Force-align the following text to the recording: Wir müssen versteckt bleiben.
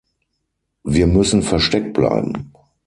Wir 0.83 1.05
müssen 1.05 1.43
versteckt 1.43 1.93
bleiben. 1.93 2.51